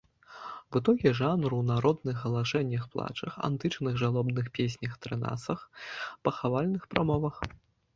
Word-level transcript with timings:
Вытокі 0.77 1.11
жанру 1.19 1.53
ў 1.59 1.63
народных 1.71 2.17
галашэннях-плачах, 2.25 3.33
антычных 3.51 4.03
жалобных 4.07 4.45
песнях-трэнасах, 4.59 5.59
пахавальных 6.29 6.83
прамовах. 6.95 7.35